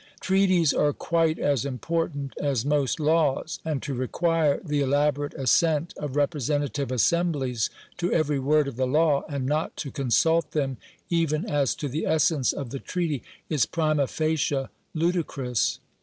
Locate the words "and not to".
9.29-9.91